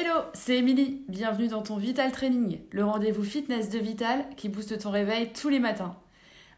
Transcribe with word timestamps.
Hello, 0.00 0.20
c'est 0.32 0.58
Émilie. 0.58 1.02
Bienvenue 1.08 1.48
dans 1.48 1.62
ton 1.62 1.76
Vital 1.76 2.12
Training, 2.12 2.60
le 2.70 2.84
rendez-vous 2.84 3.24
fitness 3.24 3.68
de 3.68 3.80
Vital 3.80 4.24
qui 4.36 4.48
booste 4.48 4.78
ton 4.78 4.92
réveil 4.92 5.32
tous 5.32 5.48
les 5.48 5.58
matins. 5.58 5.96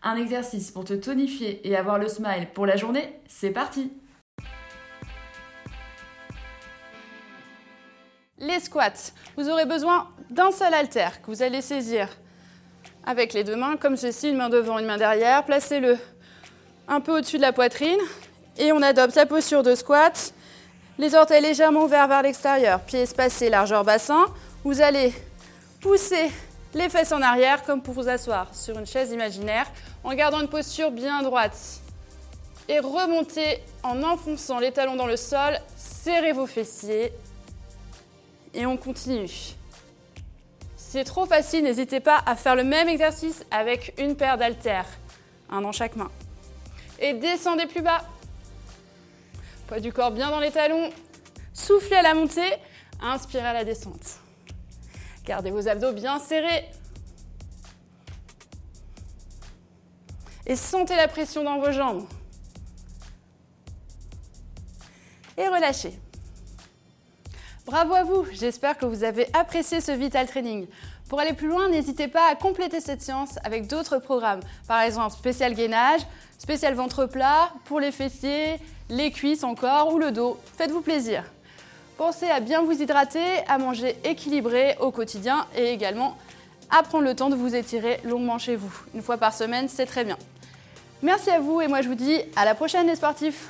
Un 0.02 0.16
exercice 0.16 0.70
pour 0.70 0.84
te 0.84 0.92
tonifier 0.92 1.66
et 1.66 1.74
avoir 1.74 1.98
le 1.98 2.06
smile 2.06 2.48
pour 2.52 2.66
la 2.66 2.76
journée, 2.76 3.18
c'est 3.28 3.48
parti 3.48 3.92
Les 8.36 8.60
squats. 8.60 9.14
Vous 9.38 9.48
aurez 9.48 9.64
besoin 9.64 10.10
d'un 10.28 10.50
seul 10.50 10.74
haltère 10.74 11.22
que 11.22 11.28
vous 11.28 11.40
allez 11.40 11.62
saisir 11.62 12.10
avec 13.04 13.32
les 13.32 13.42
deux 13.42 13.56
mains, 13.56 13.78
comme 13.78 13.96
ceci, 13.96 14.28
une 14.28 14.36
main 14.36 14.50
devant, 14.50 14.78
une 14.78 14.84
main 14.86 14.98
derrière. 14.98 15.46
Placez-le 15.46 15.96
un 16.88 17.00
peu 17.00 17.16
au-dessus 17.16 17.38
de 17.38 17.42
la 17.42 17.54
poitrine 17.54 18.00
et 18.58 18.70
on 18.72 18.82
adopte 18.82 19.14
la 19.14 19.24
posture 19.24 19.62
de 19.62 19.74
squat 19.74 20.34
les 20.98 21.14
orteils 21.14 21.42
légèrement 21.42 21.84
ouverts 21.84 22.08
vers 22.08 22.22
l'extérieur, 22.22 22.80
pieds 22.80 23.02
espacés, 23.02 23.50
largeur 23.50 23.84
bassin. 23.84 24.26
Vous 24.64 24.80
allez 24.80 25.12
pousser 25.80 26.30
les 26.74 26.88
fesses 26.88 27.12
en 27.12 27.22
arrière 27.22 27.64
comme 27.64 27.82
pour 27.82 27.94
vous 27.94 28.08
asseoir 28.08 28.54
sur 28.54 28.78
une 28.78 28.86
chaise 28.86 29.10
imaginaire 29.12 29.66
en 30.04 30.14
gardant 30.14 30.40
une 30.40 30.48
posture 30.48 30.90
bien 30.90 31.22
droite. 31.22 31.80
Et 32.68 32.78
remontez 32.78 33.62
en 33.82 34.02
enfonçant 34.02 34.58
les 34.58 34.70
talons 34.70 34.96
dans 34.96 35.06
le 35.06 35.16
sol, 35.16 35.58
serrez 35.76 36.32
vos 36.32 36.46
fessiers 36.46 37.12
et 38.54 38.66
on 38.66 38.76
continue. 38.76 39.54
c'est 40.76 41.04
trop 41.04 41.24
facile, 41.24 41.64
n'hésitez 41.64 42.00
pas 42.00 42.20
à 42.26 42.36
faire 42.36 42.56
le 42.56 42.64
même 42.64 42.88
exercice 42.88 43.44
avec 43.50 43.94
une 43.98 44.16
paire 44.16 44.38
d'haltères, 44.38 44.86
un 45.50 45.62
dans 45.62 45.72
chaque 45.72 45.96
main. 45.96 46.10
Et 47.00 47.14
descendez 47.14 47.66
plus 47.66 47.82
bas. 47.82 48.02
Poids 49.70 49.78
du 49.78 49.92
corps 49.92 50.10
bien 50.10 50.30
dans 50.30 50.40
les 50.40 50.50
talons. 50.50 50.90
Soufflez 51.52 51.94
à 51.94 52.02
la 52.02 52.12
montée, 52.12 52.56
inspirez 53.00 53.46
à 53.46 53.52
la 53.52 53.64
descente. 53.64 54.18
Gardez 55.24 55.52
vos 55.52 55.68
abdos 55.68 55.92
bien 55.92 56.18
serrés. 56.18 56.68
Et 60.44 60.56
sentez 60.56 60.96
la 60.96 61.06
pression 61.06 61.44
dans 61.44 61.60
vos 61.60 61.70
jambes. 61.70 62.04
Et 65.36 65.46
relâchez. 65.46 65.92
Bravo 67.66 67.94
à 67.94 68.02
vous, 68.04 68.24
j'espère 68.32 68.78
que 68.78 68.86
vous 68.86 69.04
avez 69.04 69.28
apprécié 69.34 69.80
ce 69.80 69.92
Vital 69.92 70.26
Training. 70.26 70.66
Pour 71.08 71.20
aller 71.20 71.34
plus 71.34 71.46
loin, 71.46 71.68
n'hésitez 71.68 72.08
pas 72.08 72.26
à 72.30 72.34
compléter 72.34 72.80
cette 72.80 73.02
séance 73.02 73.38
avec 73.44 73.66
d'autres 73.66 73.98
programmes. 73.98 74.40
Par 74.66 74.80
exemple, 74.80 75.12
spécial 75.12 75.54
gainage, 75.54 76.00
spécial 76.38 76.74
ventre 76.74 77.04
plat, 77.04 77.52
pour 77.66 77.78
les 77.78 77.92
fessiers, 77.92 78.56
les 78.88 79.10
cuisses 79.10 79.44
encore 79.44 79.92
ou 79.92 79.98
le 79.98 80.10
dos. 80.10 80.38
Faites-vous 80.56 80.80
plaisir. 80.80 81.22
Pensez 81.98 82.30
à 82.30 82.40
bien 82.40 82.62
vous 82.62 82.80
hydrater, 82.80 83.44
à 83.46 83.58
manger 83.58 83.94
équilibré 84.04 84.76
au 84.80 84.90
quotidien 84.90 85.46
et 85.54 85.70
également 85.70 86.16
à 86.70 86.82
prendre 86.82 87.04
le 87.04 87.14
temps 87.14 87.28
de 87.28 87.36
vous 87.36 87.54
étirer 87.54 88.00
longuement 88.04 88.38
chez 88.38 88.56
vous. 88.56 88.72
Une 88.94 89.02
fois 89.02 89.18
par 89.18 89.34
semaine, 89.34 89.68
c'est 89.68 89.86
très 89.86 90.04
bien. 90.04 90.16
Merci 91.02 91.30
à 91.30 91.40
vous 91.40 91.60
et 91.60 91.68
moi 91.68 91.82
je 91.82 91.88
vous 91.88 91.94
dis 91.94 92.20
à 92.36 92.44
la 92.44 92.54
prochaine 92.54 92.86
les 92.86 92.96
sportifs 92.96 93.48